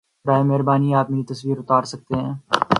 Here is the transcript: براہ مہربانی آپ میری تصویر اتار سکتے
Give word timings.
براہ 0.25 0.43
مہربانی 0.43 0.93
آپ 0.95 1.09
میری 1.11 1.23
تصویر 1.23 1.57
اتار 1.57 1.83
سکتے 1.83 2.15